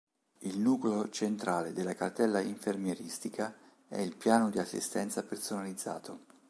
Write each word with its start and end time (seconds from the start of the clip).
Il 0.39 0.57
nucleo 0.59 1.09
centrale 1.09 1.73
della 1.73 1.93
cartella 1.93 2.39
infermieristica 2.39 3.55
è 3.87 3.99
il 3.99 4.15
piano 4.15 4.49
di 4.49 4.57
assistenza 4.57 5.21
personalizzato. 5.21 6.21